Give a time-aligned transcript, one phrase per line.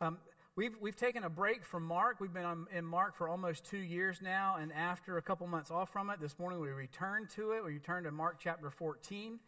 [0.00, 0.18] Um,
[0.54, 2.20] we've, we've taken a break from Mark.
[2.20, 5.72] We've been on, in Mark for almost two years now, and after a couple months
[5.72, 7.64] off from it, this morning we returned to it.
[7.64, 9.40] We returned to Mark chapter 14.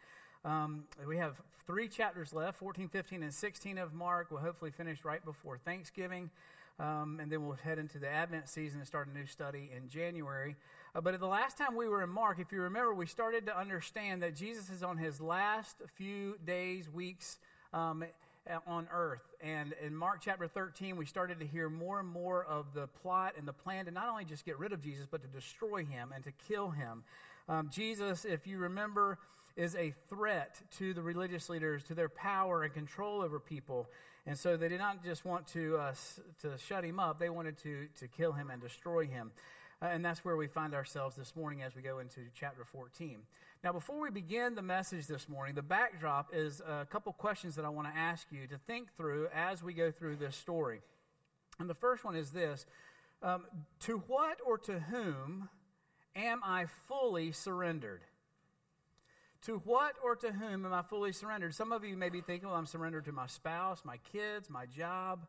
[0.43, 4.27] Um, we have three chapters left 14, 15, and 16 of Mark.
[4.29, 6.29] We'll hopefully finish right before Thanksgiving.
[6.81, 9.87] Um, and then we'll head into the Advent season and start a new study in
[9.87, 10.57] January.
[10.93, 13.57] Uh, but the last time we were in Mark, if you remember, we started to
[13.57, 17.37] understand that Jesus is on his last few days, weeks
[17.73, 18.03] um,
[18.67, 19.21] on earth.
[19.41, 23.35] And in Mark chapter 13, we started to hear more and more of the plot
[23.37, 26.11] and the plan to not only just get rid of Jesus, but to destroy him
[26.13, 27.03] and to kill him.
[27.47, 29.19] Um, Jesus, if you remember,
[29.55, 33.89] is a threat to the religious leaders, to their power and control over people.
[34.25, 35.93] And so they did not just want to, uh,
[36.41, 39.31] to shut him up, they wanted to, to kill him and destroy him.
[39.81, 43.17] Uh, and that's where we find ourselves this morning as we go into chapter 14.
[43.63, 47.65] Now, before we begin the message this morning, the backdrop is a couple questions that
[47.65, 50.81] I want to ask you to think through as we go through this story.
[51.59, 52.65] And the first one is this
[53.21, 53.45] um,
[53.81, 55.47] To what or to whom
[56.15, 58.01] am I fully surrendered?
[59.43, 61.53] To what or to whom am I fully surrendered?
[61.53, 64.65] Some of you may be thinking, well, I'm surrendered to my spouse, my kids, my
[64.65, 65.27] job.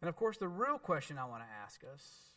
[0.00, 2.29] And of course, the real question I want to ask us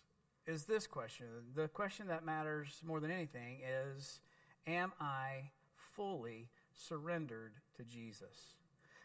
[0.46, 1.26] is this question.
[1.56, 3.60] The question that matters more than anything
[3.96, 4.20] is
[4.68, 8.56] Am I fully surrendered to Jesus?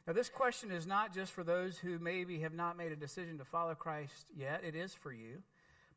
[0.06, 3.36] Now, this question is not just for those who maybe have not made a decision
[3.38, 5.42] to follow Christ yet, it is for you.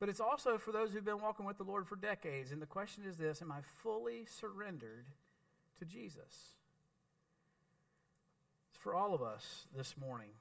[0.02, 2.52] But it's also for those who've been walking with the Lord for decades.
[2.52, 5.05] And the question is this Am I fully surrendered
[5.80, 6.55] to Jesus?
[8.70, 10.31] It's for all of us this morning.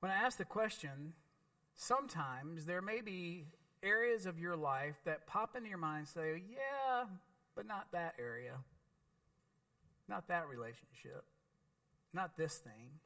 [0.00, 1.14] When I ask the question,
[1.76, 3.44] sometimes there may be
[3.82, 7.04] areas of your life that pop into your mind and say, Yeah,
[7.54, 8.54] but not that area,
[10.08, 11.24] not that relationship,
[12.12, 13.00] not this thing.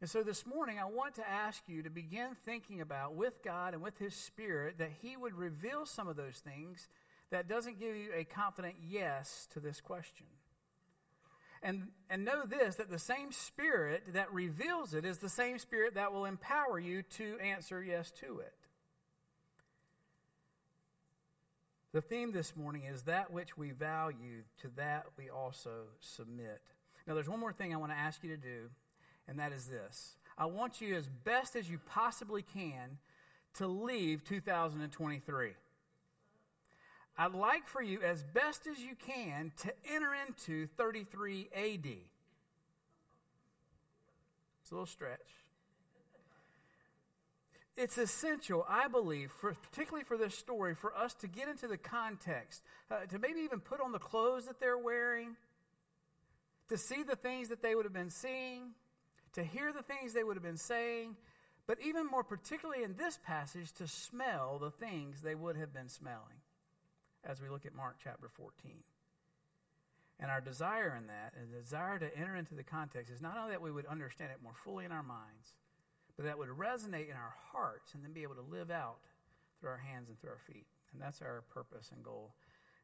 [0.00, 3.72] And so this morning, I want to ask you to begin thinking about with God
[3.72, 6.88] and with His Spirit that He would reveal some of those things
[7.30, 10.26] that doesn't give you a confident yes to this question.
[11.62, 15.94] And, and know this that the same Spirit that reveals it is the same Spirit
[15.94, 18.54] that will empower you to answer yes to it.
[21.92, 26.60] The theme this morning is that which we value, to that we also submit.
[27.06, 28.68] Now, there's one more thing I want to ask you to do
[29.28, 32.98] and that is this I want you, as best as you possibly can,
[33.54, 35.52] to leave 2023.
[37.18, 41.86] I'd like for you, as best as you can, to enter into 33 AD.
[44.60, 45.18] It's a little stretch.
[47.76, 51.76] It's essential, I believe, for, particularly for this story, for us to get into the
[51.76, 55.36] context, uh, to maybe even put on the clothes that they're wearing,
[56.68, 58.72] to see the things that they would have been seeing,
[59.34, 61.16] to hear the things they would have been saying,
[61.66, 65.88] but even more particularly in this passage, to smell the things they would have been
[65.88, 66.40] smelling
[67.28, 68.54] as we look at Mark chapter 14.
[70.18, 73.36] And our desire in that, and the desire to enter into the context, is not
[73.36, 75.52] only that we would understand it more fully in our minds,
[76.16, 78.98] but that would resonate in our hearts and then be able to live out
[79.60, 80.66] through our hands and through our feet.
[80.92, 82.32] And that's our purpose and goal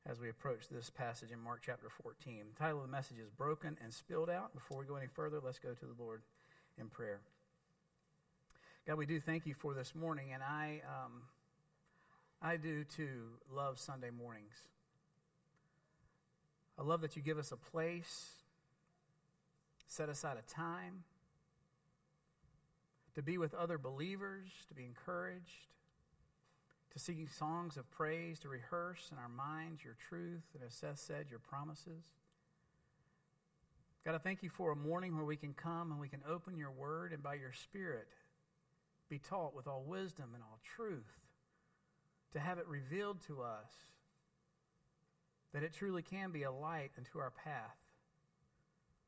[0.04, 2.44] as we approach this passage in Mark chapter 14.
[2.52, 4.52] The title of the message is Broken and Spilled Out.
[4.52, 6.22] Before we go any further, let's go to the Lord
[6.76, 7.20] in prayer.
[8.86, 11.22] God, we do thank you for this morning, and I, um,
[12.44, 14.54] I do too love Sunday mornings.
[16.76, 18.30] I love that you give us a place,
[19.86, 21.04] set aside a time
[23.14, 25.68] to be with other believers, to be encouraged,
[26.92, 30.98] to sing songs of praise, to rehearse in our minds your truth, and as Seth
[30.98, 32.04] said, your promises.
[34.04, 36.56] God, I thank you for a morning where we can come and we can open
[36.56, 38.08] your word and by your spirit
[39.08, 41.20] be taught with all wisdom and all truth,
[42.32, 43.70] to have it revealed to us
[45.52, 47.76] that it truly can be a light unto our path,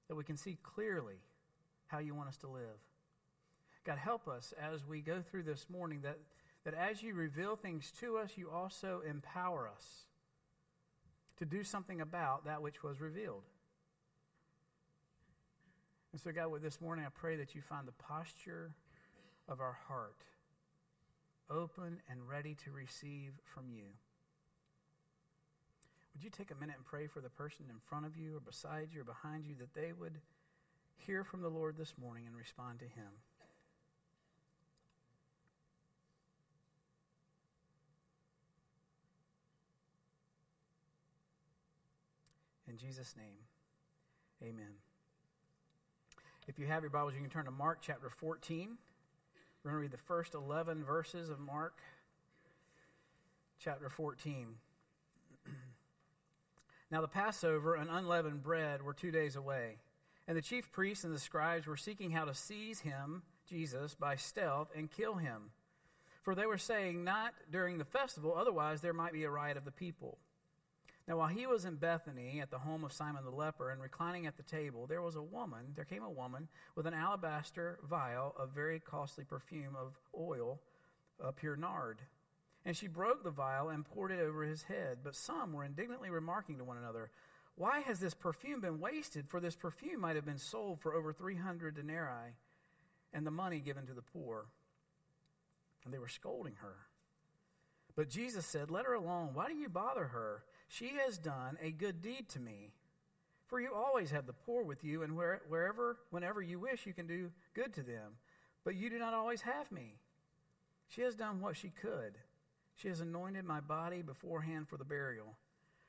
[0.09, 1.17] that we can see clearly
[1.87, 2.81] how you want us to live.
[3.85, 6.19] God, help us as we go through this morning that,
[6.65, 10.05] that as you reveal things to us, you also empower us
[11.39, 13.43] to do something about that which was revealed.
[16.13, 18.71] And so, God, with this morning, I pray that you find the posture
[19.49, 20.23] of our heart
[21.51, 23.85] open and ready to receive from you.
[26.15, 28.41] Would you take a minute and pray for the person in front of you or
[28.41, 30.21] beside you or behind you that they would
[30.97, 33.11] hear from the Lord this morning and respond to Him?
[42.69, 43.37] In Jesus' name,
[44.43, 44.75] amen.
[46.47, 48.77] If you have your Bibles, you can turn to Mark chapter 14.
[49.65, 51.79] We're going to read the first 11 verses of Mark
[53.59, 54.49] chapter 14.
[56.91, 59.79] now, the Passover and unleavened bread were two days away,
[60.29, 64.17] and the chief priests and the scribes were seeking how to seize him, Jesus, by
[64.17, 65.53] stealth and kill him.
[66.21, 69.65] For they were saying, Not during the festival, otherwise there might be a riot of
[69.65, 70.19] the people.
[71.07, 74.27] Now, while he was in Bethany at the home of Simon the leper and reclining
[74.27, 78.35] at the table, there was a woman, there came a woman with an alabaster vial
[78.39, 80.61] of very costly perfume of oil,
[81.23, 82.01] a pure nard.
[82.65, 84.99] And she broke the vial and poured it over his head.
[85.05, 87.11] But some were indignantly remarking to one another,
[87.55, 89.29] Why has this perfume been wasted?
[89.29, 92.33] For this perfume might have been sold for over 300 denarii
[93.13, 94.47] and the money given to the poor.
[95.85, 96.77] And they were scolding her.
[97.95, 99.31] But Jesus said, Let her alone.
[99.35, 100.43] Why do you bother her?
[100.69, 102.73] She has done a good deed to me.
[103.47, 106.93] For you always have the poor with you, and where, wherever, whenever you wish, you
[106.93, 108.17] can do good to them.
[108.65, 109.99] But you do not always have me.
[110.89, 112.15] She has done what she could.
[112.77, 115.37] She has anointed my body beforehand for the burial.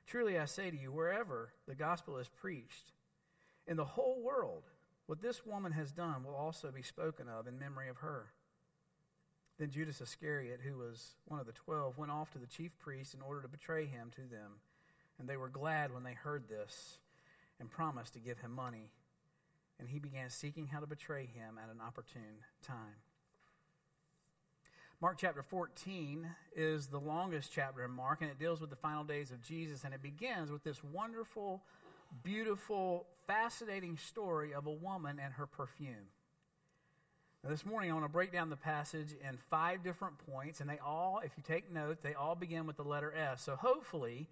[0.05, 2.91] Truly I say to you, wherever the gospel is preached,
[3.67, 4.63] in the whole world,
[5.07, 8.27] what this woman has done will also be spoken of in memory of her.
[9.57, 13.13] Then Judas Iscariot, who was one of the twelve, went off to the chief priests
[13.13, 14.59] in order to betray him to them.
[15.17, 16.97] And they were glad when they heard this
[17.59, 18.89] and promised to give him money.
[19.79, 22.95] And he began seeking how to betray him at an opportune time.
[25.01, 29.03] Mark chapter 14 is the longest chapter in Mark, and it deals with the final
[29.03, 29.83] days of Jesus.
[29.83, 31.61] And it begins with this wonderful,
[32.23, 36.07] beautiful, fascinating story of a woman and her perfume.
[37.45, 40.69] Now, this morning, I want to break down the passage in five different points, and
[40.69, 43.43] they all, if you take note, they all begin with the letter S.
[43.43, 44.27] So hopefully,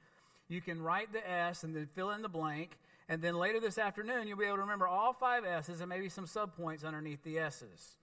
[0.48, 2.72] you can write the S and then fill in the blank,
[3.08, 6.10] and then later this afternoon, you'll be able to remember all five S's and maybe
[6.10, 7.98] some subpoints underneath the S's.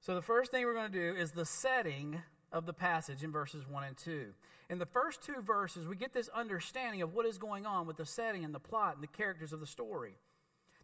[0.00, 3.30] So the first thing we're going to do is the setting of the passage in
[3.30, 4.32] verses 1 and 2.
[4.68, 7.98] In the first two verses, we get this understanding of what is going on with
[7.98, 10.16] the setting and the plot and the characters of the story.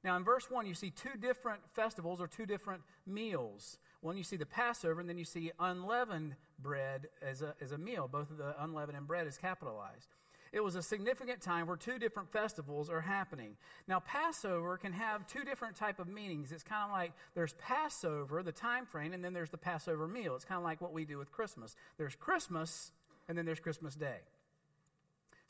[0.04, 3.78] Now, in verse 1, you see two different festivals or two different meals.
[4.00, 7.78] One, you see the Passover, and then you see unleavened bread as a, as a
[7.78, 8.08] meal.
[8.08, 10.08] Both of the unleavened and bread is capitalized.
[10.52, 13.56] It was a significant time where two different festivals are happening.
[13.88, 16.52] Now, Passover can have two different type of meanings.
[16.52, 20.34] It's kind of like there's Passover, the time frame, and then there's the Passover meal.
[20.34, 21.74] It's kind of like what we do with Christmas.
[21.96, 22.92] There's Christmas,
[23.28, 24.18] and then there's Christmas Day.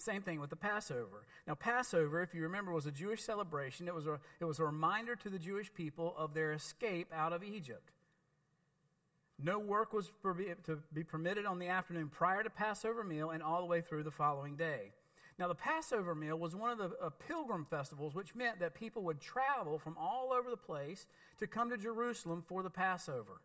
[0.02, 1.26] Same thing with the Passover.
[1.46, 3.87] Now, Passover, if you remember, was a Jewish celebration.
[3.87, 7.32] It was a, it was a reminder to the Jewish people of their escape out
[7.32, 7.93] of Egypt.
[9.40, 10.10] No work was
[10.64, 14.02] to be permitted on the afternoon prior to Passover meal and all the way through
[14.02, 14.90] the following day.
[15.38, 19.02] Now, the Passover meal was one of the uh, pilgrim festivals, which meant that people
[19.04, 21.06] would travel from all over the place
[21.38, 23.40] to come to Jerusalem for the Passover.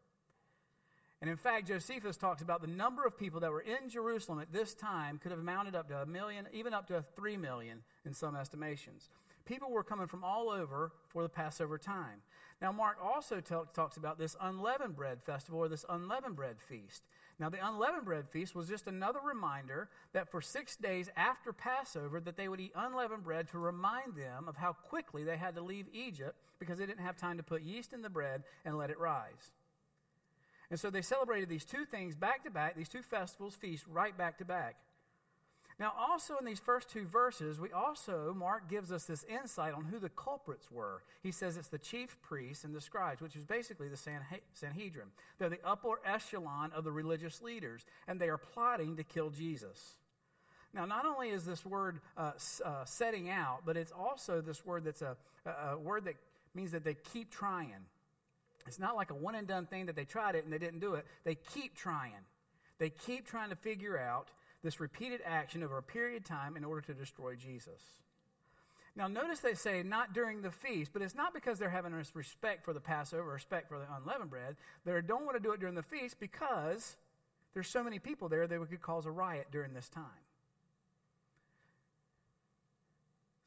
[1.22, 4.54] And in fact, Josephus talks about the number of people that were in Jerusalem at
[4.54, 8.14] this time could have amounted up to a million, even up to three million in
[8.14, 9.10] some estimations.
[9.46, 12.22] People were coming from all over for the Passover time.
[12.62, 17.04] Now, Mark also talk, talks about this unleavened bread festival or this unleavened bread feast.
[17.40, 22.20] Now, the unleavened bread feast was just another reminder that for six days after Passover,
[22.20, 25.62] that they would eat unleavened bread to remind them of how quickly they had to
[25.62, 28.90] leave Egypt because they didn't have time to put yeast in the bread and let
[28.90, 29.52] it rise.
[30.70, 34.18] And so they celebrated these two things back to back, these two festivals, feasts, right
[34.18, 34.76] back to back.
[35.80, 39.86] Now, also in these first two verses, we also, Mark gives us this insight on
[39.86, 41.04] who the culprits were.
[41.22, 43.98] He says it's the chief priests and the scribes, which is basically the
[44.54, 45.08] Sanhedrin.
[45.38, 49.98] They're the upper echelon of the religious leaders, and they are plotting to kill Jesus.
[50.74, 52.32] Now, not only is this word uh,
[52.66, 56.16] uh, setting out, but it's also this word that's a, a word that
[56.56, 57.86] means that they keep trying.
[58.68, 60.80] It's not like a one and done thing that they tried it and they didn't
[60.80, 61.06] do it.
[61.24, 62.26] They keep trying.
[62.80, 64.30] They keep trying to figure out
[64.64, 67.82] this repeated action over a period of time in order to destroy Jesus.
[68.96, 72.16] Now, notice they say not during the feast, but it's not because they're having this
[72.16, 74.56] respect for the Passover, respect for the unleavened bread.
[74.86, 76.98] They don't want to do it during the feast because
[77.54, 80.04] there's so many people there that we could cause a riot during this time.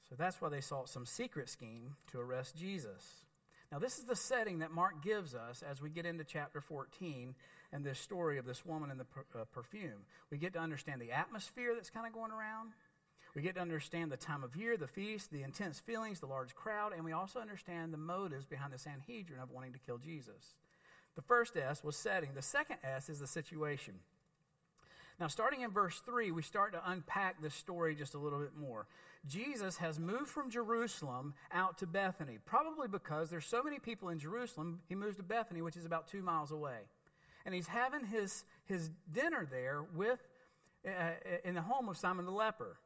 [0.08, 3.24] So that's why they sought some secret scheme to arrest Jesus.
[3.72, 7.34] Now, this is the setting that Mark gives us as we get into chapter 14
[7.72, 10.04] and this story of this woman and the per, uh, perfume.
[10.30, 12.72] We get to understand the atmosphere that's kind of going around.
[13.36, 16.52] We get to understand the time of year, the feast, the intense feelings, the large
[16.56, 20.56] crowd, and we also understand the motives behind the Sanhedrin of wanting to kill Jesus.
[21.14, 23.94] The first S was setting, the second S is the situation.
[25.20, 28.56] Now, starting in verse 3, we start to unpack this story just a little bit
[28.56, 28.86] more.
[29.26, 34.18] Jesus has moved from Jerusalem out to Bethany, probably because there's so many people in
[34.18, 36.78] Jerusalem, he moves to Bethany, which is about two miles away.
[37.44, 40.20] And he's having his, his dinner there with,
[40.86, 40.90] uh,
[41.44, 42.76] in the home of Simon the leper.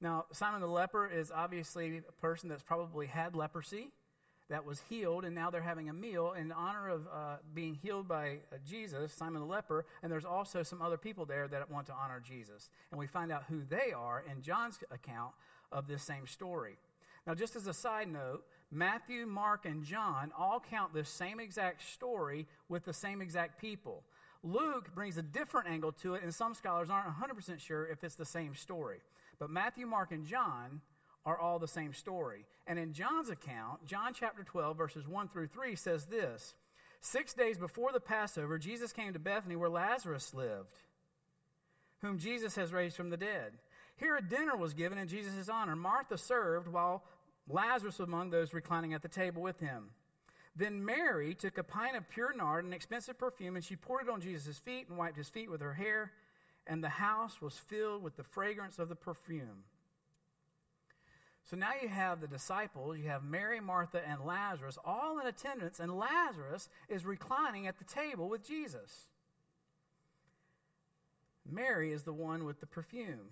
[0.00, 3.92] Now, Simon the leper is obviously a person that's probably had leprosy
[4.48, 8.06] that was healed, and now they're having a meal in honor of uh, being healed
[8.06, 11.86] by uh, Jesus, Simon the leper, and there's also some other people there that want
[11.88, 12.70] to honor Jesus.
[12.90, 15.32] And we find out who they are in John's account
[15.72, 16.76] of this same story.
[17.26, 21.82] Now, just as a side note, Matthew, Mark, and John all count this same exact
[21.88, 24.04] story with the same exact people.
[24.44, 28.14] Luke brings a different angle to it, and some scholars aren't 100% sure if it's
[28.14, 28.98] the same story.
[29.40, 30.80] But Matthew, Mark, and John
[31.26, 32.46] are all the same story.
[32.66, 36.54] And in John's account, John chapter 12, verses 1 through 3 says this
[37.00, 40.78] Six days before the Passover, Jesus came to Bethany where Lazarus lived,
[42.00, 43.52] whom Jesus has raised from the dead.
[43.96, 45.74] Here a dinner was given in Jesus' honor.
[45.74, 47.02] Martha served while
[47.48, 49.90] Lazarus was among those reclining at the table with him.
[50.54, 54.10] Then Mary took a pint of pure nard, an expensive perfume, and she poured it
[54.10, 56.12] on Jesus' feet and wiped his feet with her hair,
[56.66, 59.64] and the house was filled with the fragrance of the perfume.
[61.48, 65.78] So now you have the disciples, you have Mary, Martha, and Lazarus all in attendance,
[65.78, 69.06] and Lazarus is reclining at the table with Jesus.
[71.48, 73.30] Mary is the one with the perfume.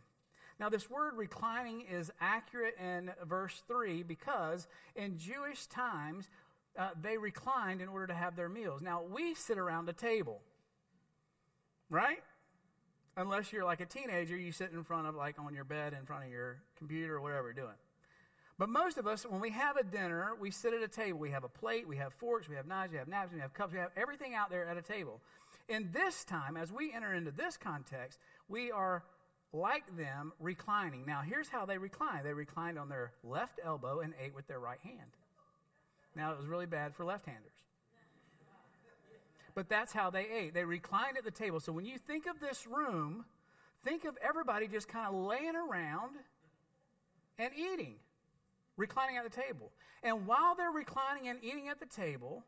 [0.60, 6.28] Now, this word reclining is accurate in verse 3 because in Jewish times,
[6.78, 8.80] uh, they reclined in order to have their meals.
[8.80, 10.40] Now, we sit around a table,
[11.90, 12.22] right?
[13.16, 16.06] Unless you're like a teenager, you sit in front of, like, on your bed in
[16.06, 17.74] front of your computer or whatever you're doing.
[18.58, 21.18] But most of us, when we have a dinner, we sit at a table.
[21.18, 23.52] We have a plate, we have forks, we have knives, we have napkins, we have
[23.52, 25.20] cups, we have everything out there at a table.
[25.68, 28.18] In this time, as we enter into this context,
[28.48, 29.02] we are
[29.52, 31.04] like them reclining.
[31.04, 34.60] Now, here's how they recline they reclined on their left elbow and ate with their
[34.60, 35.16] right hand.
[36.14, 37.50] Now, it was really bad for left handers.
[39.54, 40.54] But that's how they ate.
[40.54, 41.60] They reclined at the table.
[41.60, 43.24] So when you think of this room,
[43.84, 46.16] think of everybody just kind of laying around
[47.38, 47.94] and eating
[48.76, 49.72] reclining at the table.
[50.02, 52.44] And while they're reclining and eating at the table,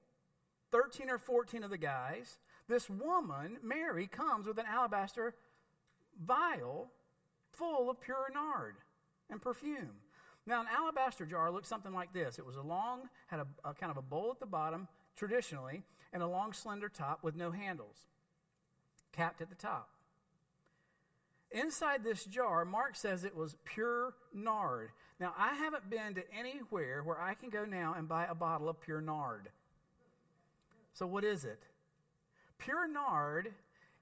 [0.70, 5.34] 13 or 14 of the guys, this woman, Mary, comes with an alabaster
[6.20, 6.90] vial
[7.52, 8.76] full of pure nard
[9.30, 10.00] and perfume.
[10.46, 12.38] Now, an alabaster jar looked something like this.
[12.38, 15.82] It was a long, had a, a kind of a bowl at the bottom, traditionally,
[16.12, 18.06] and a long, slender top with no handles,
[19.12, 19.88] capped at the top.
[21.50, 24.90] Inside this jar, Mark says it was pure nard.
[25.18, 28.68] Now, I haven't been to anywhere where I can go now and buy a bottle
[28.68, 29.48] of pure nard.
[30.92, 31.62] So, what is it?
[32.58, 33.52] Pure nard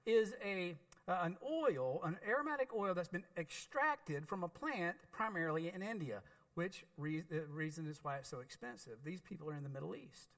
[0.05, 0.75] is a,
[1.07, 6.21] uh, an oil, an aromatic oil that's been extracted from a plant primarily in India,
[6.55, 8.97] which re- the reason is why it's so expensive.
[9.03, 10.29] These people are in the Middle East.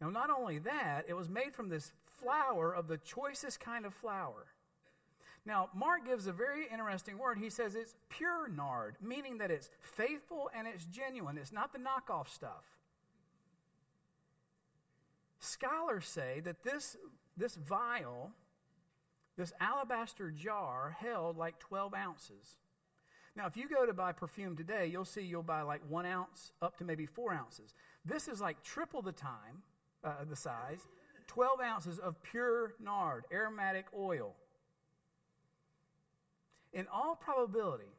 [0.00, 3.94] Now, not only that, it was made from this flour of the choicest kind of
[3.94, 4.46] flour.
[5.46, 7.38] Now, Mark gives a very interesting word.
[7.38, 11.38] He says it's pure nard, meaning that it's faithful and it's genuine.
[11.38, 12.64] It's not the knockoff stuff.
[15.40, 16.96] Scholars say that this,
[17.36, 18.32] this vial,
[19.36, 22.56] this alabaster jar, held like 12 ounces.
[23.36, 26.52] Now, if you go to buy perfume today, you'll see you'll buy like one ounce
[26.60, 27.72] up to maybe four ounces.
[28.04, 29.62] This is like triple the time,
[30.02, 30.88] uh, the size,
[31.28, 34.34] 12 ounces of pure nard, aromatic oil
[36.72, 37.92] in all probability,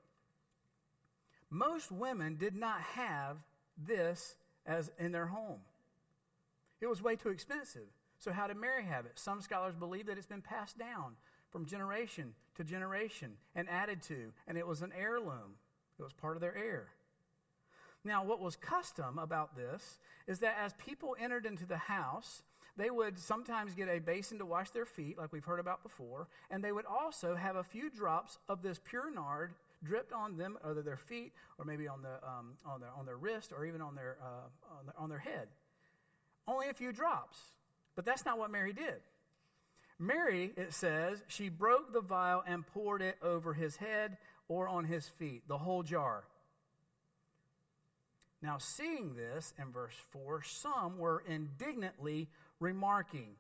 [1.50, 3.38] most women did not have
[3.78, 4.36] this
[4.66, 5.60] as in their home.
[6.82, 7.88] It was way too expensive.
[8.20, 9.14] So, how did Mary have it?
[9.16, 11.16] Some scholars believe that it's been passed down
[11.50, 15.56] from generation to generation and added to, and it was an heirloom.
[15.98, 16.90] It was part of their heir.
[18.04, 22.44] Now, what was custom about this is that as people entered into the house,
[22.78, 26.28] they would sometimes get a basin to wash their feet, like we've heard about before,
[26.50, 30.58] and they would also have a few drops of this pure nard dripped on them,
[30.64, 33.82] either their feet or maybe on, the, um, on, their, on their wrist or even
[33.82, 35.48] on their, uh, on, their, on their head.
[36.48, 37.38] Only a few drops.
[37.96, 38.96] But that's not what Mary did.
[40.00, 44.86] Mary, it says, she broke the vial and poured it over his head or on
[44.86, 46.24] his feet, the whole jar.
[48.42, 53.36] Now, seeing this in verse 4, some were indignantly remarking.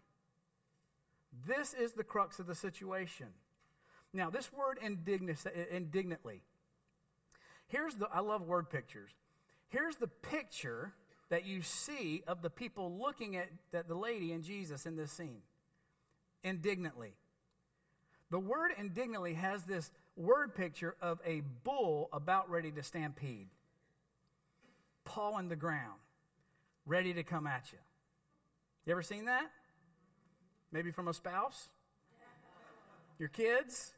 [1.47, 3.27] This is the crux of the situation.
[4.13, 6.41] Now, this word indignantly.
[7.67, 9.11] Here's the, I love word pictures.
[9.67, 10.93] Here's the picture
[11.29, 15.11] that you see of the people looking at, at the lady and Jesus in this
[15.11, 15.41] scene.
[16.43, 17.13] Indignantly.
[18.31, 23.47] The word indignantly has this word picture of a bull about ready to stampede,
[25.05, 25.99] pawing the ground,
[26.85, 27.79] ready to come at you.
[28.89, 29.51] You ever seen that?
[30.72, 31.69] Maybe from a spouse?
[33.19, 33.93] Your kids?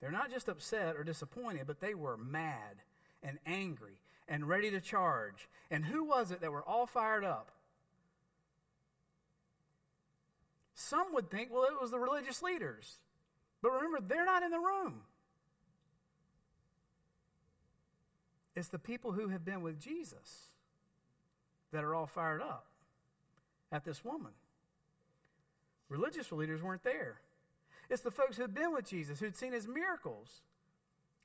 [0.00, 2.76] They're not just upset or disappointed, but they were mad
[3.24, 3.98] and angry
[4.28, 5.48] and ready to charge.
[5.68, 7.50] And who was it that were all fired up?
[10.76, 13.00] Some would think, well, it was the religious leaders.
[13.62, 15.00] But remember, they're not in the room.
[18.54, 20.50] It's the people who have been with Jesus
[21.74, 22.66] that are all fired up
[23.70, 24.30] at this woman.
[25.88, 27.16] Religious leaders weren't there.
[27.90, 30.40] It's the folks who'd been with Jesus, who'd seen his miracles,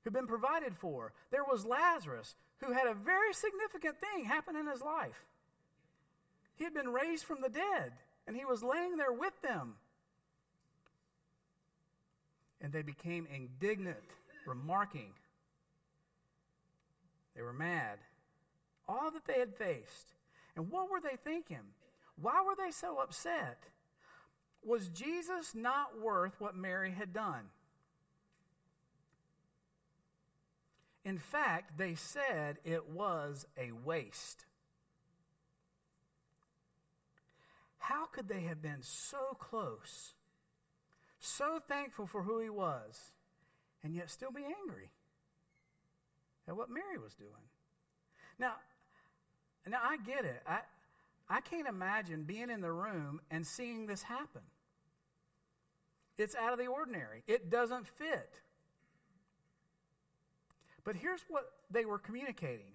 [0.04, 1.14] who'd been provided for.
[1.32, 5.24] There was Lazarus, who had a very significant thing happen in his life.
[6.56, 7.94] He had been raised from the dead,
[8.28, 9.76] and he was laying there with them.
[12.60, 13.98] And they became indignant,
[14.46, 15.12] remarking.
[17.36, 18.00] They were mad.
[18.88, 20.16] All that they had faced.
[20.60, 21.72] And what were they thinking?
[22.22, 23.64] Why were they so upset?
[24.62, 27.46] Was Jesus not worth what Mary had done?
[31.06, 34.48] In fact, they said it was a waste.
[37.78, 40.14] How could they have been so close,
[41.22, 43.14] so thankful for who he was,
[43.82, 44.92] and yet still be angry
[46.50, 47.48] at what Mary was doing?
[48.38, 48.56] Now,
[49.68, 50.42] now I get it.
[50.48, 50.60] I,
[51.30, 54.42] I can't imagine being in the room and seeing this happen.
[56.18, 58.42] It's out of the ordinary, it doesn't fit.
[60.84, 62.72] But here's what they were communicating.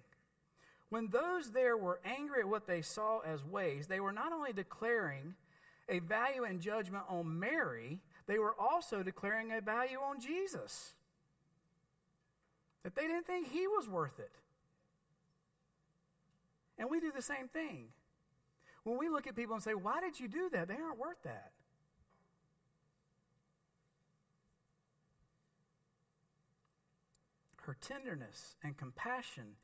[0.89, 4.53] When those there were angry at what they saw as ways, they were not only
[4.53, 5.35] declaring
[5.89, 10.93] a value and judgment on Mary, they were also declaring a value on Jesus.
[12.83, 14.31] That they didn't think he was worth it.
[16.77, 17.87] And we do the same thing.
[18.83, 20.67] When we look at people and say, Why did you do that?
[20.67, 21.51] They aren't worth that.
[27.63, 29.55] Her tenderness and compassion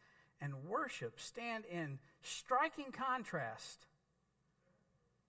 [0.42, 3.86] and worship stand in striking contrast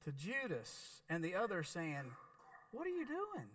[0.04, 2.12] to Judas and the others saying,
[2.70, 3.48] What are you doing?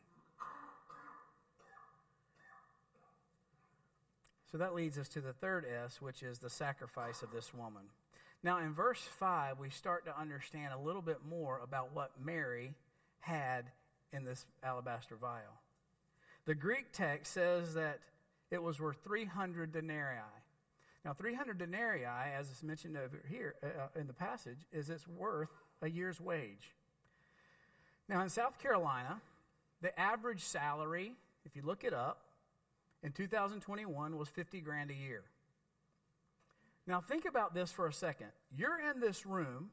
[4.52, 7.84] So that leads us to the third S, which is the sacrifice of this woman.
[8.44, 12.76] Now, in verse 5, we start to understand a little bit more about what Mary
[13.20, 13.66] had
[14.14, 15.62] in this alabaster vial.
[16.46, 18.00] The Greek text says that
[18.52, 20.20] it was worth 300 denarii.
[21.04, 25.08] Now, 300 denarii, as is mentioned over here uh, uh, in the passage, is it's
[25.08, 25.50] worth
[25.82, 26.74] a year's wage.
[28.08, 29.20] Now, in South Carolina,
[29.82, 31.14] the average salary,
[31.46, 32.22] if you look it up,
[33.04, 35.24] in 2021 was 50 grand a year.
[36.88, 38.28] Now, think about this for a second.
[38.56, 39.72] You're in this room,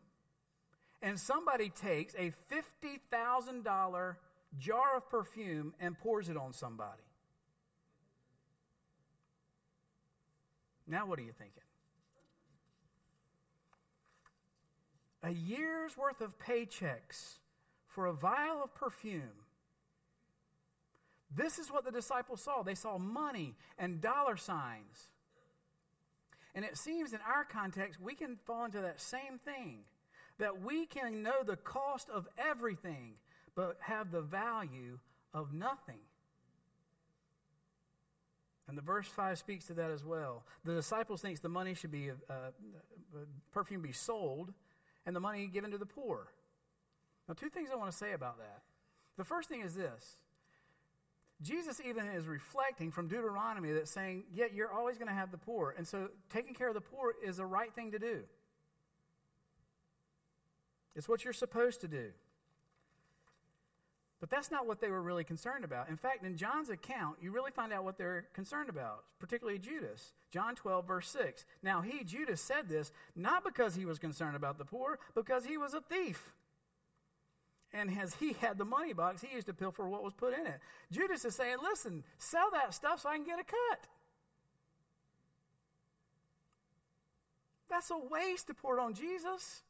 [1.00, 4.16] and somebody takes a $50,000
[4.58, 7.02] jar of perfume and pours it on somebody.
[10.88, 11.62] Now, what are you thinking?
[15.22, 17.38] A year's worth of paychecks
[17.86, 19.22] for a vial of perfume.
[21.34, 22.62] This is what the disciples saw.
[22.62, 25.08] They saw money and dollar signs.
[26.54, 29.80] And it seems in our context, we can fall into that same thing
[30.38, 33.14] that we can know the cost of everything,
[33.54, 34.98] but have the value
[35.32, 36.00] of nothing.
[38.66, 40.44] And the verse 5 speaks to that as well.
[40.64, 43.18] The disciples thinks the money should be, uh, uh,
[43.52, 44.52] perfume be sold,
[45.06, 46.28] and the money given to the poor.
[47.28, 48.62] Now, two things I want to say about that.
[49.16, 50.16] The first thing is this
[51.42, 55.30] Jesus even is reflecting from Deuteronomy that's saying, yet yeah, you're always going to have
[55.30, 55.74] the poor.
[55.76, 58.20] And so taking care of the poor is the right thing to do.
[60.94, 62.10] It's what you're supposed to do.
[64.20, 65.90] But that's not what they were really concerned about.
[65.90, 70.12] In fact, in John's account, you really find out what they're concerned about, particularly Judas.
[70.30, 71.44] John 12, verse 6.
[71.62, 75.58] Now, he, Judas, said this not because he was concerned about the poor, because he
[75.58, 76.32] was a thief.
[77.74, 80.46] And as he had the money box, he used to pilfer what was put in
[80.46, 80.60] it.
[80.92, 83.80] Judas is saying, listen, sell that stuff so I can get a cut.
[87.68, 89.62] That's a waste to pour it on Jesus.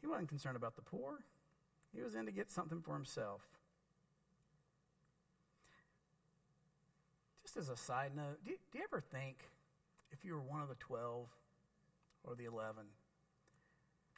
[0.00, 1.18] He wasn't concerned about the poor,
[1.94, 3.42] he was in to get something for himself.
[7.42, 9.36] Just as a side note, do you, do you ever think
[10.12, 11.26] if you were one of the 12
[12.24, 12.84] or the 11,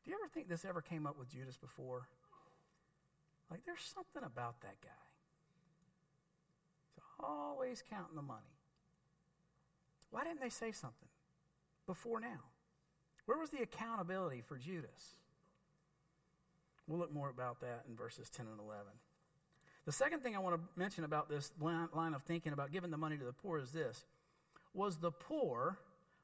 [0.04, 2.08] Do you ever think this ever came up with Judas before?
[3.50, 4.90] Like, there's something about that guy.
[6.94, 8.40] He's always counting the money.
[10.10, 11.08] Why didn't they say something
[11.86, 12.50] before now?
[13.26, 15.16] Where was the accountability for Judas?
[16.86, 18.84] We'll look more about that in verses 10 and 11.
[19.84, 22.96] The second thing I want to mention about this line of thinking about giving the
[22.96, 24.04] money to the poor is this
[24.74, 25.78] Was the poor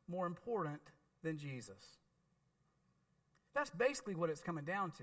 [0.08, 0.80] more important
[1.22, 1.98] than Jesus?
[3.58, 5.02] That's basically what it's coming down to.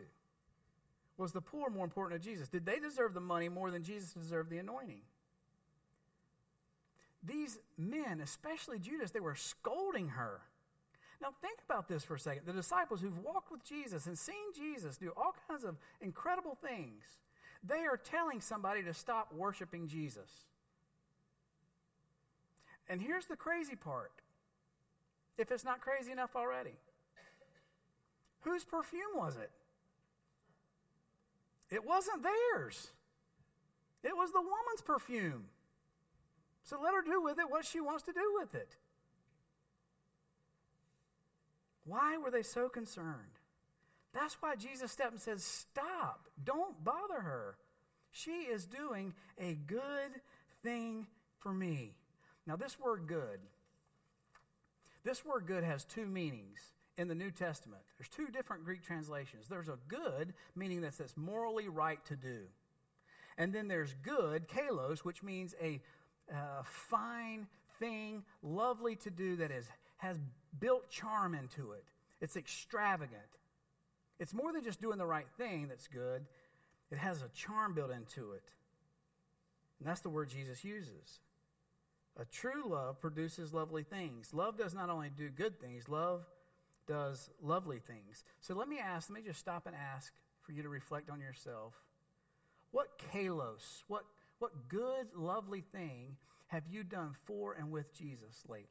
[1.18, 2.48] Was the poor more important to Jesus?
[2.48, 5.02] Did they deserve the money more than Jesus deserved the anointing?
[7.22, 10.39] These men, especially Judas, they were scolding her.
[11.22, 12.44] Now, think about this for a second.
[12.46, 17.04] The disciples who've walked with Jesus and seen Jesus do all kinds of incredible things,
[17.62, 20.30] they are telling somebody to stop worshiping Jesus.
[22.88, 24.13] And here's the crazy part
[25.38, 26.78] if it's not crazy enough already.
[28.46, 29.50] Whose perfume was it?
[31.72, 32.92] It wasn't theirs.
[34.04, 35.46] It was the woman's perfume.
[36.64, 38.76] So let her do with it what she wants to do with it.
[41.86, 43.40] Why were they so concerned?
[44.14, 46.28] That's why Jesus stepped and said, Stop.
[46.44, 47.58] Don't bother her.
[48.12, 50.22] She is doing a good
[50.64, 51.08] thing
[51.40, 51.96] for me.
[52.46, 53.40] Now, this word good,
[55.04, 57.82] this word good has two meanings in the New Testament.
[57.98, 59.48] There's two different Greek translations.
[59.48, 62.40] There's a good, meaning that it's morally right to do.
[63.38, 65.82] And then there's good, kalos, which means a
[66.32, 67.48] uh, fine
[67.80, 69.66] thing, lovely to do that is,
[69.98, 70.18] has
[70.60, 71.84] built charm into it.
[72.22, 73.22] It's extravagant.
[74.20, 76.26] It's more than just doing the right thing that's good,
[76.92, 78.44] it has a charm built into it.
[79.80, 81.20] And that's the word Jesus uses.
[82.18, 84.34] A true love produces lovely things.
[84.34, 86.26] Love does not only do good things, love
[86.88, 88.24] does lovely things.
[88.41, 91.19] So let me ask, let me just stop and ask for you to reflect on
[91.19, 91.74] yourself.
[92.71, 94.04] What kalos, what,
[94.39, 96.17] what good, lovely thing
[96.48, 98.69] have you done for and with Jesus lately?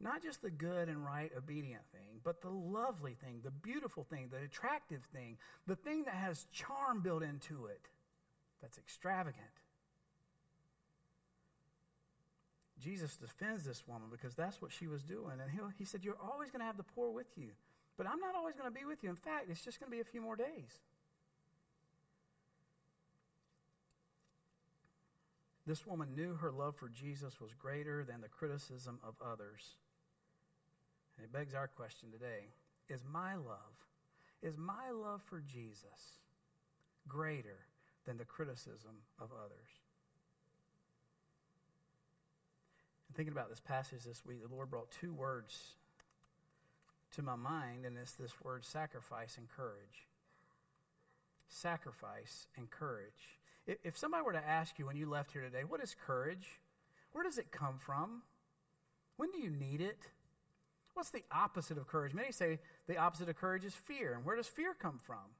[0.00, 4.28] Not just the good and right, obedient thing, but the lovely thing, the beautiful thing,
[4.32, 5.36] the attractive thing,
[5.68, 7.86] the thing that has charm built into it
[8.60, 9.61] that's extravagant.
[12.82, 15.38] Jesus defends this woman because that's what she was doing.
[15.40, 17.50] And he, he said, You're always going to have the poor with you.
[17.96, 19.10] But I'm not always going to be with you.
[19.10, 20.80] In fact, it's just going to be a few more days.
[25.66, 29.76] This woman knew her love for Jesus was greater than the criticism of others.
[31.16, 32.48] And it begs our question today
[32.88, 33.76] Is my love,
[34.42, 36.18] is my love for Jesus
[37.06, 37.66] greater
[38.06, 39.81] than the criticism of others?
[43.14, 45.74] Thinking about this passage this week, the Lord brought two words
[47.14, 50.08] to my mind, and it's this word sacrifice and courage.
[51.48, 53.38] Sacrifice and courage.
[53.66, 56.58] If somebody were to ask you when you left here today, what is courage?
[57.12, 58.22] Where does it come from?
[59.18, 59.98] When do you need it?
[60.94, 62.14] What's the opposite of courage?
[62.14, 64.14] Many say the opposite of courage is fear.
[64.14, 65.36] And where does fear come from?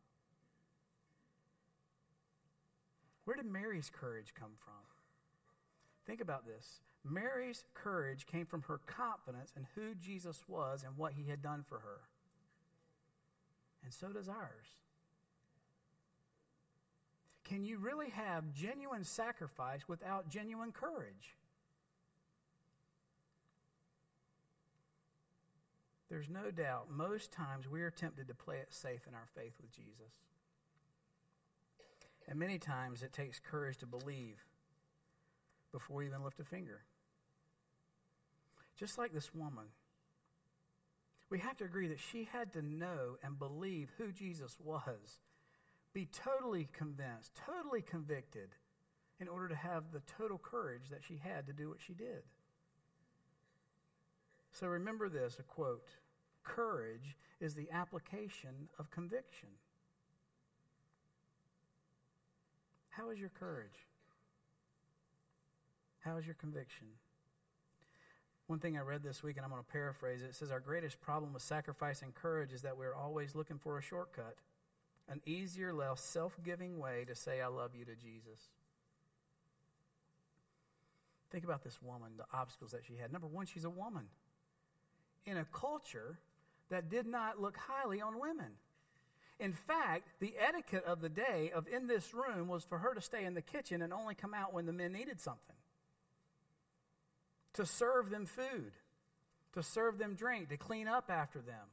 [3.24, 4.74] Where did Mary's courage come from?
[6.06, 6.80] Think about this.
[7.04, 11.64] Mary's courage came from her confidence in who Jesus was and what he had done
[11.68, 12.00] for her.
[13.84, 14.76] And so does ours.
[17.44, 21.36] Can you really have genuine sacrifice without genuine courage?
[26.08, 29.54] There's no doubt most times we are tempted to play it safe in our faith
[29.60, 30.20] with Jesus.
[32.28, 34.44] And many times it takes courage to believe
[35.72, 36.82] before we even lift a finger.
[38.78, 39.66] Just like this woman,
[41.30, 45.20] we have to agree that she had to know and believe who Jesus was,
[45.94, 48.50] be totally convinced, totally convicted,
[49.20, 52.22] in order to have the total courage that she had to do what she did.
[54.50, 55.88] So remember this a quote
[56.44, 59.48] Courage is the application of conviction.
[62.90, 63.86] How is your courage?
[66.00, 66.88] How is your conviction?
[68.52, 70.60] One thing I read this week, and I'm going to paraphrase it, it says, Our
[70.60, 74.36] greatest problem with sacrifice and courage is that we're always looking for a shortcut,
[75.08, 78.50] an easier, less self giving way to say, I love you to Jesus.
[81.30, 83.10] Think about this woman, the obstacles that she had.
[83.10, 84.04] Number one, she's a woman.
[85.24, 86.18] In a culture
[86.68, 88.52] that did not look highly on women.
[89.40, 93.00] In fact, the etiquette of the day of in this room was for her to
[93.00, 95.56] stay in the kitchen and only come out when the men needed something.
[97.54, 98.72] To serve them food.
[99.54, 101.68] to serve them drink, to clean up after them.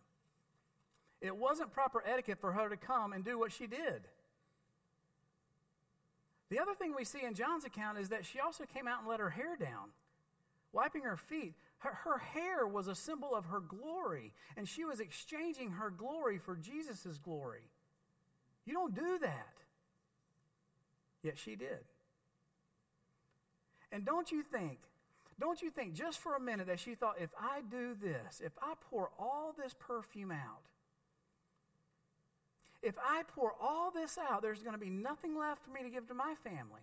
[1.21, 4.01] It wasn't proper etiquette for her to come and do what she did.
[6.49, 9.07] The other thing we see in John's account is that she also came out and
[9.07, 9.89] let her hair down,
[10.73, 11.53] wiping her feet.
[11.79, 16.37] Her, her hair was a symbol of her glory, and she was exchanging her glory
[16.37, 17.69] for Jesus' glory.
[18.65, 19.53] You don't do that.
[21.21, 21.85] Yet she did.
[23.91, 24.79] And don't you think,
[25.39, 28.51] don't you think just for a minute that she thought, if I do this, if
[28.61, 30.63] I pour all this perfume out,
[32.81, 35.89] if I pour all this out, there's going to be nothing left for me to
[35.89, 36.81] give to my family.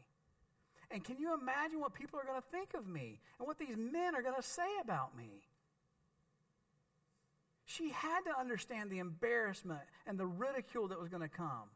[0.90, 3.76] And can you imagine what people are going to think of me and what these
[3.76, 5.42] men are going to say about me?
[7.64, 11.70] She had to understand the embarrassment and the ridicule that was going to come.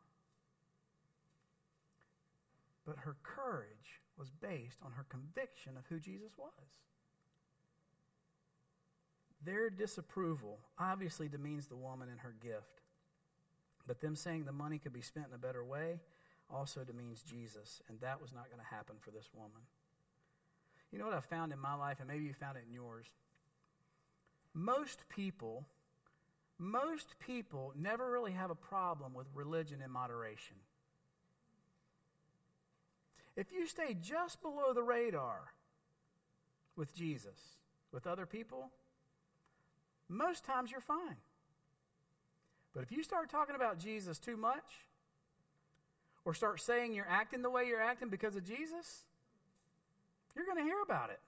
[2.86, 6.68] But her courage was based on her conviction of who Jesus was.
[9.42, 12.82] Their disapproval obviously demeans the woman and her gift.
[13.86, 16.00] But them saying the money could be spent in a better way
[16.52, 19.62] also demeans Jesus, and that was not going to happen for this woman.
[20.92, 23.06] You know what I've found in my life, and maybe you found it in yours?
[24.52, 25.64] Most people,
[26.58, 30.56] most people never really have a problem with religion in moderation.
[33.40, 35.40] If you stay just below the radar
[36.76, 37.56] with Jesus,
[37.90, 38.68] with other people,
[40.10, 41.16] most times you're fine.
[42.74, 44.84] But if you start talking about Jesus too much,
[46.26, 49.04] or start saying you're acting the way you're acting because of Jesus,
[50.36, 51.20] you're going to hear about it.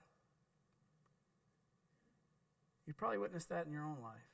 [2.85, 4.29] You probably witnessed that in your own life.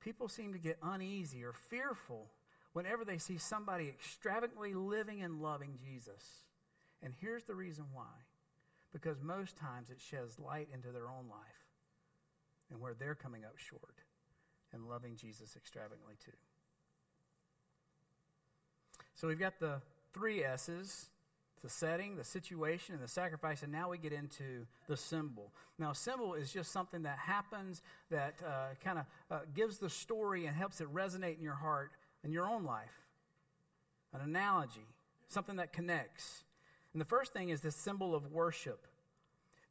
[0.00, 2.26] People seem to get uneasy or fearful
[2.72, 6.44] whenever they see somebody extravagantly living and loving Jesus.
[7.02, 8.26] And here's the reason why
[8.92, 11.68] because most times it sheds light into their own life
[12.70, 14.02] and where they're coming up short
[14.72, 16.32] and loving Jesus extravagantly too.
[19.14, 19.80] So we've got the
[20.12, 21.10] three S's
[21.62, 25.52] the setting, the situation, and the sacrifice, and now we get into the symbol.
[25.78, 30.46] Now, symbol is just something that happens that uh, kind of uh, gives the story
[30.46, 31.90] and helps it resonate in your heart
[32.24, 33.06] in your own life.
[34.12, 34.86] An analogy,
[35.28, 36.44] something that connects.
[36.92, 38.86] And the first thing is this symbol of worship.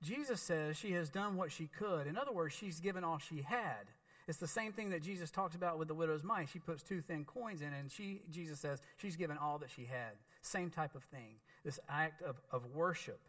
[0.02, 2.08] Jesus says she has done what she could.
[2.08, 3.86] In other words, she's given all she had.
[4.28, 6.50] It's the same thing that Jesus talks about with the widow's mite.
[6.54, 9.86] She puts two thin coins in, and she, Jesus says she's given all that she
[9.86, 10.14] had.
[10.42, 11.40] Same type of thing.
[11.66, 13.20] This act of, of worship,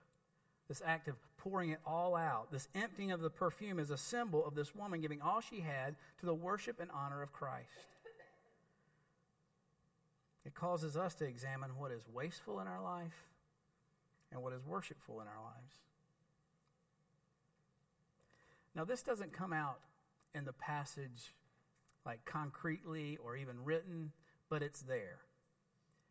[0.68, 4.44] this act of pouring it all out, this emptying of the perfume is a symbol
[4.44, 7.66] of this woman giving all she had to the worship and honor of Christ.
[10.44, 13.26] It causes us to examine what is wasteful in our life
[14.32, 15.74] and what is worshipful in our lives.
[18.74, 19.80] Now, this doesn't come out
[20.34, 21.34] in the passage
[22.06, 24.12] like concretely or even written,
[24.48, 25.18] but it's there.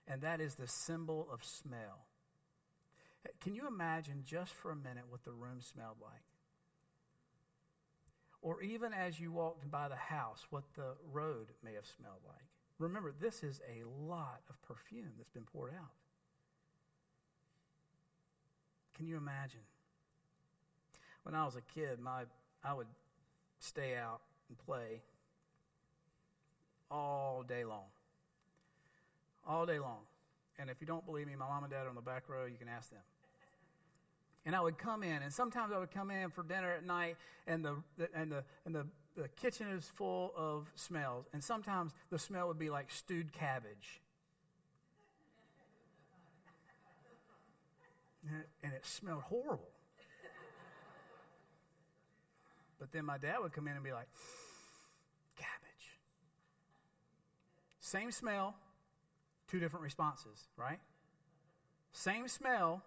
[0.07, 2.05] And that is the symbol of smell.
[3.41, 6.23] Can you imagine just for a minute what the room smelled like?
[8.41, 12.48] Or even as you walked by the house, what the road may have smelled like.
[12.79, 15.91] Remember, this is a lot of perfume that's been poured out.
[18.95, 19.59] Can you imagine?
[21.23, 22.23] When I was a kid, my
[22.63, 22.87] I would
[23.59, 25.01] stay out and play
[26.89, 27.85] all day long.
[29.47, 29.99] All day long.
[30.57, 32.45] And if you don't believe me, my mom and dad are on the back row.
[32.45, 32.99] You can ask them.
[34.45, 37.17] And I would come in, and sometimes I would come in for dinner at night,
[37.45, 37.75] and the,
[38.15, 41.25] and the, and the, the kitchen is full of smells.
[41.33, 44.01] And sometimes the smell would be like stewed cabbage.
[48.27, 49.69] And it, and it smelled horrible.
[52.79, 54.07] But then my dad would come in and be like,
[55.35, 55.99] cabbage.
[57.81, 58.55] Same smell,
[59.49, 60.79] two different responses, right?
[61.91, 62.83] Same smell,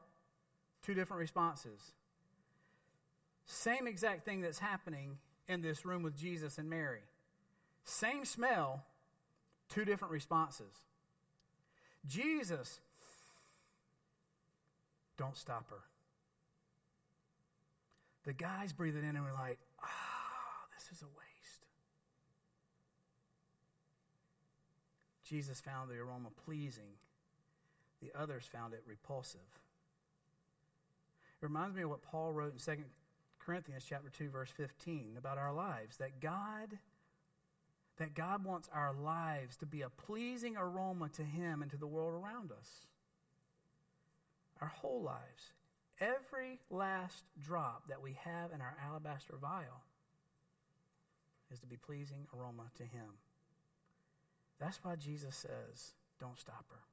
[0.82, 1.92] two different responses.
[3.46, 5.18] Same exact thing that's happening
[5.48, 7.02] in this room with Jesus and Mary.
[7.84, 8.84] Same smell,
[9.68, 10.82] two different responses.
[12.06, 12.80] Jesus,
[15.16, 15.82] don't stop her.
[18.24, 21.66] The guys breathe it in and we're like, ah, oh, this is a waste.
[25.24, 26.98] Jesus found the aroma pleasing.
[28.00, 29.40] The others found it repulsive.
[31.42, 32.82] Reminds me of what Paul wrote in 2
[33.40, 36.78] Corinthians chapter 2 verse 15 about our lives that God
[37.98, 41.86] that God wants our lives to be a pleasing aroma to him and to the
[41.86, 42.86] world around us.
[44.60, 45.52] Our whole lives.
[46.00, 49.82] Every last drop that we have in our alabaster vial
[51.52, 53.18] is to be pleasing aroma to him.
[54.58, 56.91] That's why Jesus says, don't stop her.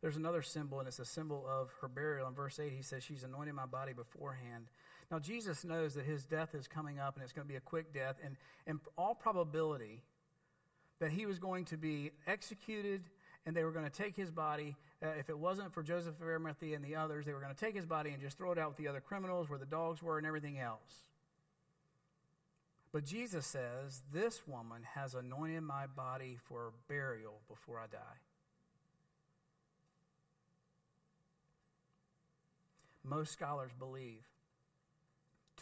[0.00, 2.28] There's another symbol, and it's a symbol of her burial.
[2.28, 4.66] In verse 8, he says, She's anointed my body beforehand.
[5.10, 7.60] Now, Jesus knows that his death is coming up and it's going to be a
[7.60, 10.02] quick death, and in all probability,
[11.00, 13.02] that he was going to be executed
[13.46, 14.76] and they were going to take his body.
[15.02, 17.58] Uh, if it wasn't for Joseph of Arimathea and the others, they were going to
[17.58, 20.02] take his body and just throw it out with the other criminals where the dogs
[20.02, 21.06] were and everything else.
[22.92, 28.27] But Jesus says, This woman has anointed my body for burial before I die.
[33.08, 34.26] Most scholars believe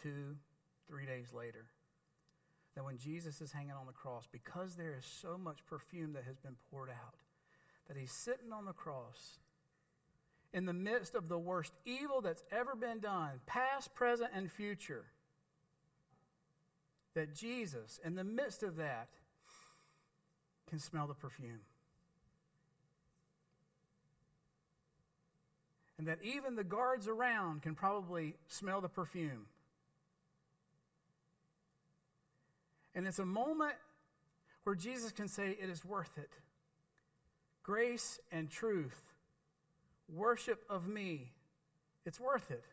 [0.01, 0.35] two,
[0.87, 1.65] three days later
[2.75, 6.25] that when Jesus is hanging on the cross, because there is so much perfume that
[6.25, 7.15] has been poured out,
[7.87, 9.39] that he's sitting on the cross
[10.53, 15.05] in the midst of the worst evil that's ever been done, past, present, and future.
[17.15, 19.07] That Jesus, in the midst of that,
[20.69, 21.61] can smell the perfume.
[25.97, 29.47] And that even the guards around can probably smell the perfume.
[32.93, 33.75] And it's a moment
[34.63, 36.29] where Jesus can say, It is worth it
[37.63, 39.03] grace and truth,
[40.07, 41.33] worship of me,
[42.05, 42.63] it's worth it.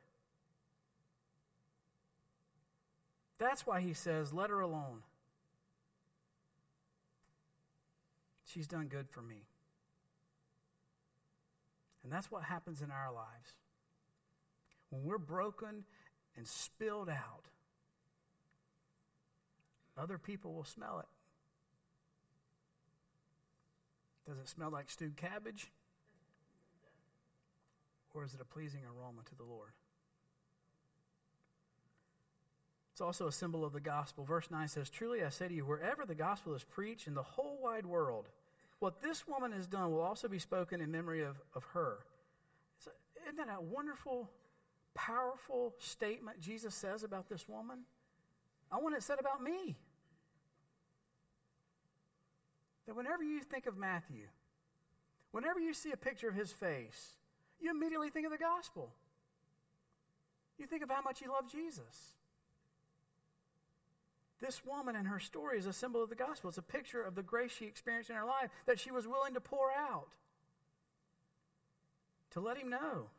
[3.39, 5.03] That's why he says, let her alone.
[8.47, 9.43] She's done good for me.
[12.05, 13.55] And that's what happens in our lives.
[14.90, 15.85] When we're broken
[16.37, 17.47] and spilled out,
[19.97, 21.07] other people will smell it.
[24.29, 25.71] Does it smell like stewed cabbage?
[28.12, 29.71] Or is it a pleasing aroma to the Lord?
[32.93, 34.25] It's also a symbol of the gospel.
[34.25, 37.25] Verse 9 says, Truly I say to you, wherever the gospel is preached in the
[37.25, 38.29] whole wide world,
[38.79, 41.99] what this woman has done will also be spoken in memory of, of her.
[43.23, 44.31] Isn't that a wonderful,
[44.95, 47.81] powerful statement Jesus says about this woman?
[48.71, 49.77] I want it said about me.
[52.87, 54.27] That whenever you think of Matthew,
[55.31, 57.13] whenever you see a picture of his face,
[57.61, 58.93] you immediately think of the gospel.
[60.59, 62.15] You think of how much he loved Jesus.
[64.40, 66.49] This woman and her story is a symbol of the gospel.
[66.49, 69.35] It's a picture of the grace she experienced in her life that she was willing
[69.35, 70.09] to pour out
[72.31, 73.11] to let him know.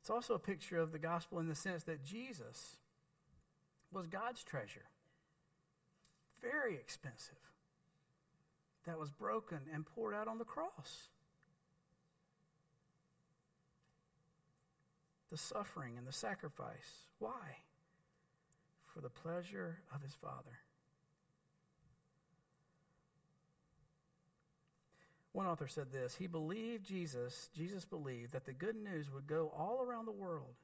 [0.00, 2.76] It's also a picture of the gospel in the sense that Jesus
[3.90, 4.88] was God's treasure
[6.44, 7.34] very expensive
[8.86, 11.08] that was broken and poured out on the cross.
[15.34, 17.08] The suffering and the sacrifice.
[17.18, 17.56] Why?
[18.84, 20.60] For the pleasure of his Father.
[25.32, 29.50] One author said this He believed Jesus, Jesus believed that the good news would go
[29.58, 30.54] all around the world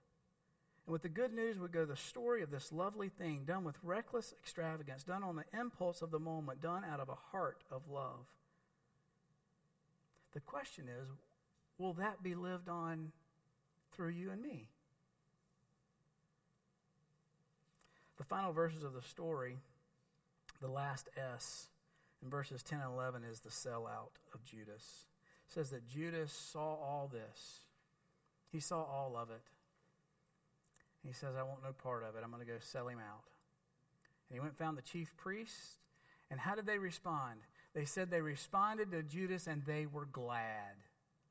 [0.87, 3.75] and with the good news would go the story of this lovely thing done with
[3.83, 7.89] reckless extravagance, done on the impulse of the moment, done out of a heart of
[7.91, 8.29] love.
[10.33, 11.09] The question is
[11.77, 13.11] will that be lived on
[14.01, 14.67] through you and me?
[18.17, 19.59] The final verses of the story,
[20.63, 21.67] the last S,
[22.23, 25.05] in verses 10 and 11, is the sellout of Judas.
[25.47, 27.59] It says that Judas saw all this,
[28.51, 29.43] he saw all of it.
[31.07, 32.23] He says, I want no part of it.
[32.25, 33.25] I'm going to go sell him out.
[34.29, 35.75] And he went and found the chief priests.
[36.31, 37.41] And how did they respond?
[37.75, 40.77] They said they responded to Judas and they were glad.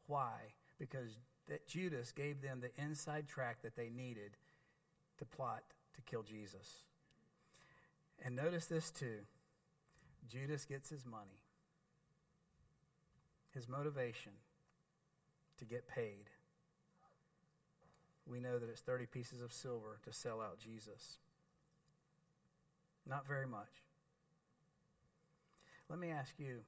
[0.05, 0.34] Why?
[0.79, 1.17] Because
[1.49, 4.38] that Judas gave them the inside track that they needed
[5.17, 5.63] to plot
[5.95, 6.83] to kill Jesus.
[8.23, 9.19] And notice this too
[10.29, 11.41] Judas gets his money,
[13.53, 14.33] his motivation
[15.57, 16.29] to get paid
[18.29, 21.17] we know that it's 30 pieces of silver to sell out Jesus.
[23.08, 23.83] Not very much.
[25.89, 26.60] Let me ask you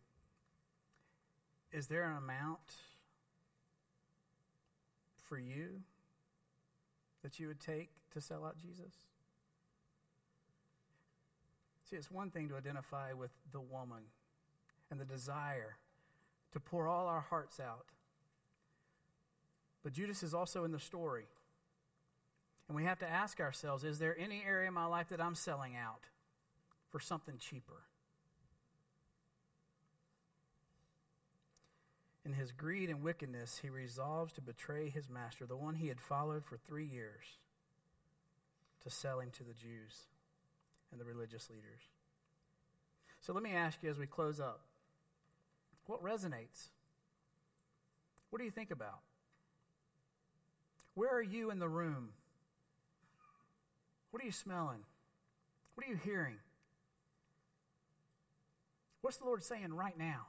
[1.72, 2.60] is there an amount
[5.32, 5.80] for you
[7.24, 8.94] that you would take to sell out Jesus?
[11.90, 14.04] See, it's one thing to identify with the woman
[14.90, 15.78] and the desire
[16.52, 17.86] to pour all our hearts out.
[19.86, 21.28] But Judas is also in the story.
[22.68, 25.36] And we have to ask ourselves is there any area in my life that I'm
[25.36, 26.02] selling out
[26.90, 27.84] for something cheaper?
[32.32, 36.00] In his greed and wickedness, he resolves to betray his master, the one he had
[36.00, 37.26] followed for three years,
[38.84, 40.08] to sell him to the Jews
[40.94, 41.82] and the religious leaders.
[43.20, 44.62] So let me ask you as we close up
[45.88, 46.70] what resonates?
[48.30, 49.02] What do you think about?
[50.94, 52.12] Where are you in the room?
[54.12, 54.86] What are you smelling?
[55.76, 56.38] What are you hearing?
[59.02, 60.28] What's the Lord saying right now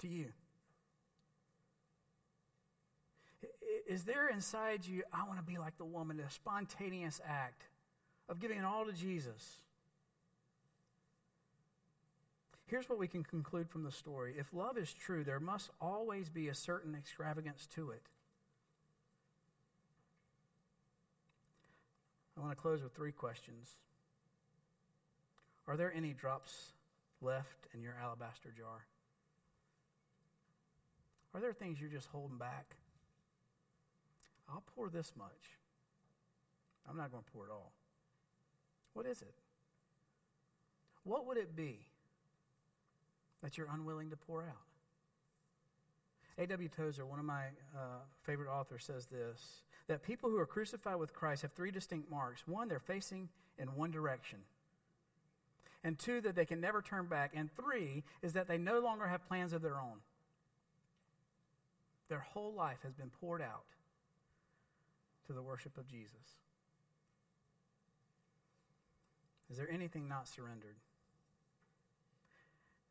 [0.00, 0.32] to you?
[3.86, 7.64] Is there inside you, I want to be like the woman, a spontaneous act
[8.28, 9.58] of giving it all to Jesus?
[12.66, 14.34] Here's what we can conclude from the story.
[14.38, 18.02] If love is true, there must always be a certain extravagance to it.
[22.36, 23.76] I want to close with three questions.
[25.68, 26.72] Are there any drops
[27.20, 28.86] left in your alabaster jar?
[31.34, 32.76] Are there things you're just holding back?
[34.48, 35.58] I'll pour this much.
[36.88, 37.72] I'm not going to pour it all.
[38.94, 39.34] What is it?
[41.04, 41.86] What would it be
[43.42, 44.66] that you're unwilling to pour out?
[46.38, 46.68] A.W.
[46.68, 51.12] Tozer, one of my uh, favorite authors, says this that people who are crucified with
[51.12, 52.46] Christ have three distinct marks.
[52.46, 53.28] One, they're facing
[53.58, 54.38] in one direction.
[55.84, 57.32] And two, that they can never turn back.
[57.34, 59.98] And three, is that they no longer have plans of their own.
[62.08, 63.64] Their whole life has been poured out
[65.26, 66.36] to the worship of Jesus.
[69.50, 70.76] Is there anything not surrendered?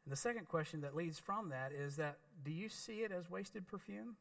[0.06, 3.30] And the second question that leads from that is that do you see it as
[3.30, 4.16] wasted perfume?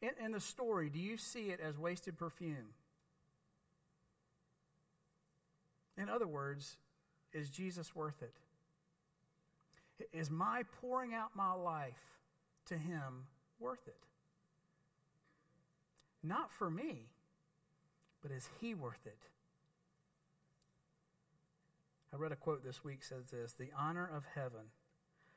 [0.00, 2.74] In, in the story, do you see it as wasted perfume?
[5.96, 6.76] In other words,
[7.32, 8.32] is Jesus worth it?
[10.12, 12.18] Is my pouring out my life
[12.66, 13.26] to Him
[13.58, 14.07] worth it?
[16.22, 17.10] Not for me,
[18.22, 19.18] but is He worth it?
[22.12, 24.72] I read a quote this week says this The honor of heaven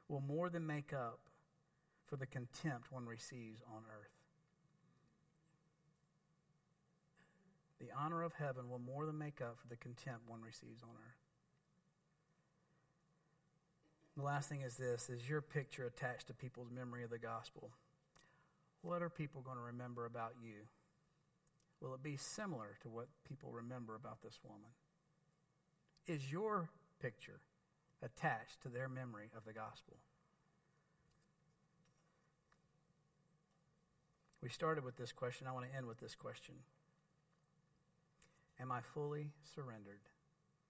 [0.07, 1.19] will more than make up
[2.05, 4.11] for the contempt one receives on earth.
[7.79, 10.89] The honor of heaven will more than make up for the contempt one receives on
[10.89, 11.17] earth.
[14.17, 17.71] The last thing is this is your picture attached to people's memory of the gospel.
[18.81, 20.67] What are people going to remember about you?
[21.81, 24.69] Will it be similar to what people remember about this woman?
[26.07, 26.69] Is your
[27.01, 27.39] picture
[28.03, 29.97] attached to their memory of the gospel?
[34.41, 35.47] We started with this question.
[35.47, 36.55] I want to end with this question
[38.59, 40.01] Am I fully surrendered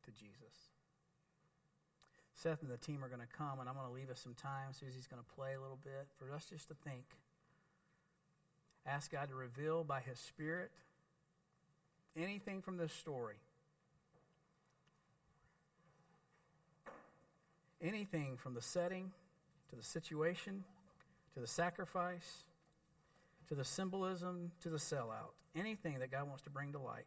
[0.06, 0.72] to Jesus?
[2.34, 4.34] Seth and the team are going to come, and I'm going to leave us some
[4.34, 4.72] time.
[4.72, 7.04] Susie's going to play a little bit for us just to think.
[8.86, 10.72] Ask God to reveal by His Spirit
[12.18, 13.36] anything from this story.
[17.82, 19.12] Anything from the setting
[19.70, 20.64] to the situation
[21.34, 22.44] to the sacrifice
[23.52, 25.36] to the symbolism to the sellout.
[25.58, 27.06] Anything that God wants to bring to light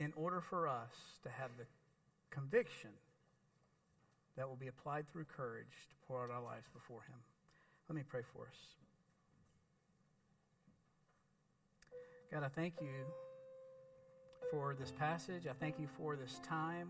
[0.00, 1.64] in order for us to have the
[2.30, 2.90] conviction
[4.36, 7.18] that will be applied through courage to pour out our lives before Him.
[7.88, 8.81] Let me pray for us.
[12.32, 13.04] God, I thank you
[14.50, 15.46] for this passage.
[15.46, 16.88] I thank you for this time.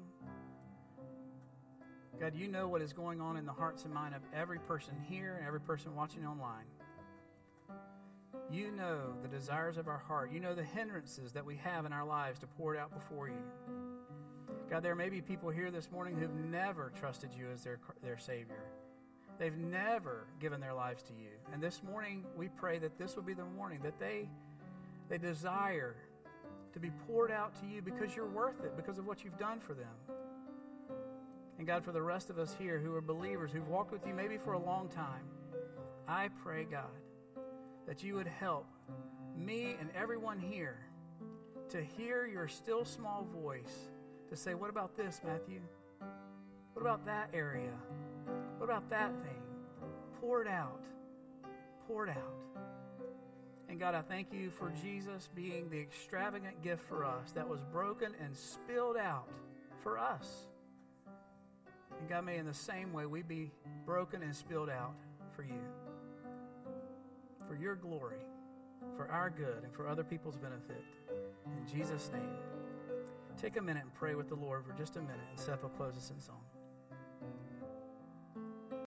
[2.20, 4.94] God, you know what is going on in the hearts and mind of every person
[5.08, 6.66] here and every person watching online.
[8.52, 10.30] You know the desires of our heart.
[10.30, 13.26] You know the hindrances that we have in our lives to pour it out before
[13.26, 13.42] you.
[14.70, 18.18] God, there may be people here this morning who've never trusted you as their, their
[18.18, 18.62] Savior.
[19.40, 21.30] They've never given their lives to you.
[21.52, 24.28] And this morning, we pray that this will be the morning that they,
[25.12, 25.94] they desire
[26.72, 29.60] to be poured out to you because you're worth it, because of what you've done
[29.60, 30.16] for them.
[31.58, 34.14] And God, for the rest of us here who are believers, who've walked with you
[34.14, 35.24] maybe for a long time,
[36.08, 36.86] I pray, God,
[37.86, 38.64] that you would help
[39.36, 40.78] me and everyone here
[41.68, 43.90] to hear your still small voice
[44.30, 45.60] to say, What about this, Matthew?
[46.72, 47.74] What about that area?
[48.56, 49.42] What about that thing?
[50.22, 50.82] Pour it out.
[51.86, 52.71] Pour it out.
[53.72, 57.62] And God, I thank you for Jesus being the extravagant gift for us that was
[57.72, 59.30] broken and spilled out
[59.82, 60.46] for us.
[61.98, 63.50] And God, may in the same way we be
[63.86, 64.92] broken and spilled out
[65.34, 65.62] for you
[67.48, 68.20] for your glory,
[68.94, 70.84] for our good, and for other people's benefit.
[71.46, 72.28] In Jesus' name.
[73.40, 75.70] Take a minute and pray with the Lord for just a minute, and Seth will
[75.70, 76.42] close us in song.